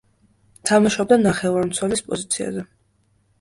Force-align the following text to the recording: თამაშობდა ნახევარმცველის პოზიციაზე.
თამაშობდა 0.69 1.17
ნახევარმცველის 1.25 2.03
პოზიციაზე. 2.09 2.67